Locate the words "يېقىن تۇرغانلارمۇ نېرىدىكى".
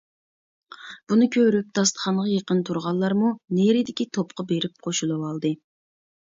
2.29-4.09